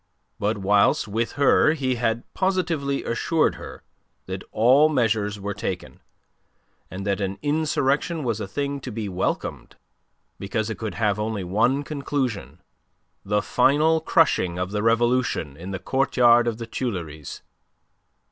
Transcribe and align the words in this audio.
But 0.39 0.57
whilst 0.57 1.07
with 1.07 1.33
her 1.33 1.73
he 1.73 1.93
had 1.93 2.23
positively 2.33 3.03
assured 3.03 3.53
her 3.61 3.83
that 4.25 4.43
all 4.51 4.89
measures 4.89 5.39
were 5.39 5.53
taken, 5.53 5.99
and 6.89 7.05
that 7.05 7.21
an 7.21 7.37
insurrection 7.43 8.23
was 8.23 8.39
a 8.39 8.47
thing 8.47 8.79
to 8.79 8.91
be 8.91 9.07
welcomed, 9.07 9.75
because 10.39 10.71
it 10.71 10.79
could 10.79 10.95
have 10.95 11.19
one 11.19 11.37
only 11.45 11.83
conclusion, 11.83 12.63
the 13.23 13.43
final 13.43 14.01
crushing 14.01 14.57
of 14.57 14.71
the 14.71 14.81
Revolution 14.81 15.55
in 15.55 15.69
the 15.69 15.77
courtyard 15.77 16.47
of 16.47 16.57
the 16.57 16.65
Tuileries. 16.65 17.43